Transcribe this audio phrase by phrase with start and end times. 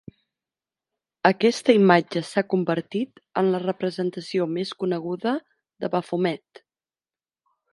[1.29, 5.35] Aquesta imatge s'ha convertit en la representació més coneguda
[5.85, 6.65] de Bafomet.